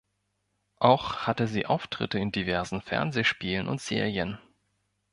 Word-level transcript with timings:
Auch 0.79 1.27
hatte 1.27 1.45
sie 1.47 1.67
Auftritte 1.67 2.17
in 2.17 2.31
diversen 2.31 2.81
Fernsehspielen 2.81 3.67
und 3.67 3.81
-serien. 3.81 4.39